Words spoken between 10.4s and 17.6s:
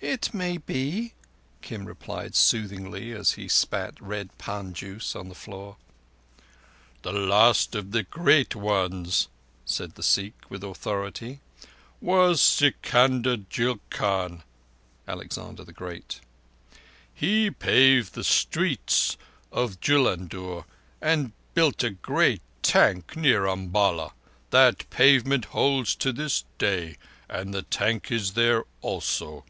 with authority, "was Sikander Julkarn [Alexander the Great]. He